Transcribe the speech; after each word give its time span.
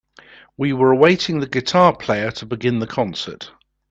We 0.57 0.73
were 0.73 0.91
awaiting 0.93 1.39
the 1.39 1.47
guitar 1.47 1.95
player 1.95 2.31
to 2.31 2.45
begin 2.47 2.79
the 2.79 2.87
concert. 2.87 3.51